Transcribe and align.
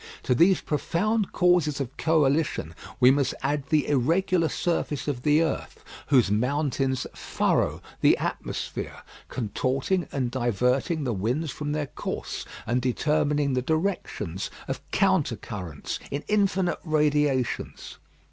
To 0.23 0.33
these 0.33 0.61
profound 0.61 1.31
causes 1.31 1.79
of 1.79 1.95
coalition 1.95 2.73
we 2.99 3.11
must 3.11 3.35
add 3.43 3.67
the 3.69 3.87
irregular 3.87 4.49
surface 4.49 5.07
of 5.07 5.21
the 5.21 5.43
earth, 5.43 5.83
whose 6.07 6.31
mountains 6.31 7.05
furrow 7.13 7.83
the 8.01 8.17
atmosphere, 8.17 9.03
contorting 9.29 10.07
and 10.11 10.31
diverting 10.31 11.03
the 11.03 11.13
winds 11.13 11.51
from 11.51 11.71
their 11.71 11.85
course, 11.85 12.45
and 12.65 12.81
determining 12.81 13.53
the 13.53 13.61
directions 13.61 14.49
of 14.67 14.81
counter 14.89 15.35
currents 15.35 15.99
in 16.09 16.23
infinite 16.27 16.79
radiations. 16.83 17.99